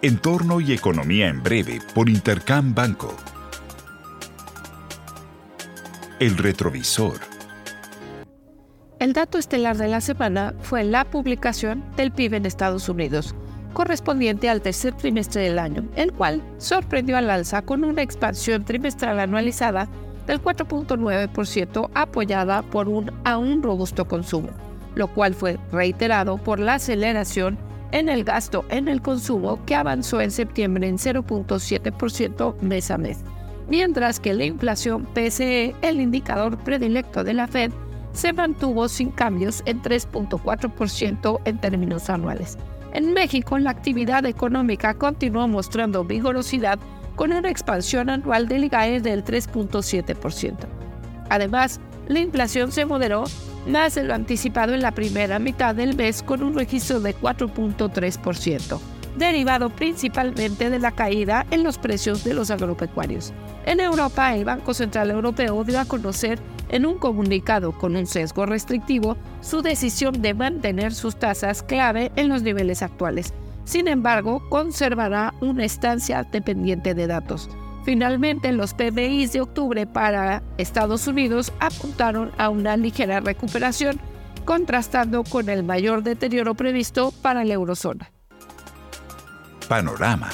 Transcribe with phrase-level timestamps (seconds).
[0.00, 3.12] Entorno y economía en breve por Intercam Banco.
[6.20, 7.18] El retrovisor.
[9.00, 13.34] El dato estelar de la semana fue la publicación del PIB en Estados Unidos,
[13.72, 19.18] correspondiente al tercer trimestre del año, el cual sorprendió al alza con una expansión trimestral
[19.18, 19.88] anualizada
[20.28, 24.50] del 4.9% apoyada por un aún robusto consumo,
[24.94, 27.58] lo cual fue reiterado por la aceleración
[27.92, 33.18] en el gasto en el consumo que avanzó en septiembre en 0.7% mes a mes,
[33.68, 37.72] mientras que la inflación PCE, el indicador predilecto de la Fed,
[38.12, 42.58] se mantuvo sin cambios en 3.4% en términos anuales.
[42.92, 46.78] En México, la actividad económica continuó mostrando vigorosidad
[47.16, 50.56] con una expansión anual del IGAE del 3.7%.
[51.28, 53.24] Además, la inflación se moderó
[53.68, 58.80] de lo anticipado en la primera mitad del mes con un registro de 4.3%,
[59.18, 63.34] derivado principalmente de la caída en los precios de los agropecuarios.
[63.66, 66.38] En Europa, el Banco Central Europeo dio a conocer
[66.70, 72.30] en un comunicado con un sesgo restrictivo su decisión de mantener sus tasas clave en
[72.30, 73.34] los niveles actuales.
[73.64, 77.50] Sin embargo, conservará una estancia dependiente de datos.
[77.88, 83.98] Finalmente, los PBIs de octubre para Estados Unidos apuntaron a una ligera recuperación,
[84.44, 88.12] contrastando con el mayor deterioro previsto para la eurozona.
[89.70, 90.28] Panorama.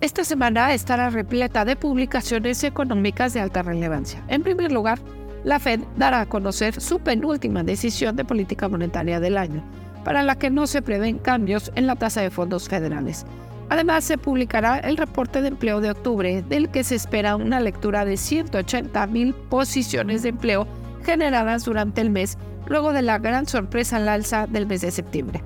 [0.00, 4.22] Esta semana estará repleta de publicaciones económicas de alta relevancia.
[4.28, 5.00] En primer lugar,
[5.42, 9.64] la Fed dará a conocer su penúltima decisión de política monetaria del año,
[10.04, 13.26] para la que no se prevén cambios en la tasa de fondos federales.
[13.68, 18.04] Además, se publicará el reporte de empleo de octubre, del que se espera una lectura
[18.04, 20.68] de 180.000 posiciones de empleo
[21.04, 25.42] generadas durante el mes, luego de la gran sorpresa al alza del mes de septiembre.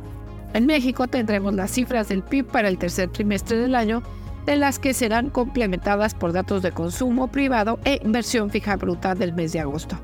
[0.53, 4.03] En México tendremos las cifras del PIB para el tercer trimestre del año,
[4.47, 9.33] de las que serán complementadas por datos de consumo privado e inversión fija bruta del
[9.33, 9.99] mes de agosto.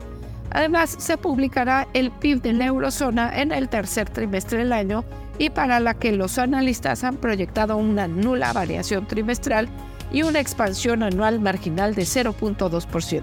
[0.51, 5.05] Además, se publicará el PIB de la eurozona en el tercer trimestre del año
[5.39, 9.69] y para la que los analistas han proyectado una nula variación trimestral
[10.13, 13.23] y una expansión anual marginal de 0.2%.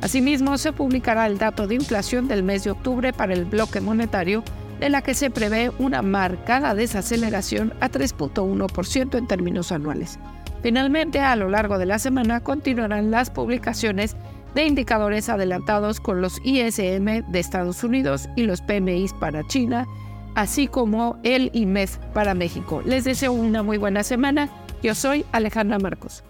[0.00, 4.42] Asimismo, se publicará el dato de inflación del mes de octubre para el bloque monetario,
[4.78, 10.18] de la que se prevé una marcada desaceleración a 3.1% en términos anuales.
[10.62, 14.16] Finalmente, a lo largo de la semana continuarán las publicaciones
[14.54, 19.86] de indicadores adelantados con los ISM de Estados Unidos y los PMIs para China,
[20.34, 22.82] así como el IMED para México.
[22.84, 24.50] Les deseo una muy buena semana.
[24.82, 26.24] Yo soy Alejandra Marcos.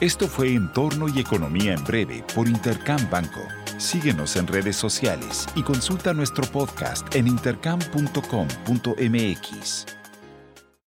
[0.00, 3.40] Esto fue Entorno y Economía en Breve por Intercam Banco.
[3.78, 10.01] Síguenos en redes sociales y consulta nuestro podcast en intercam.com.mx.